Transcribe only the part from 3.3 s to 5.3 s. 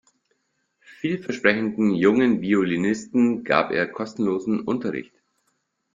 gab er kostenlosen Unterricht.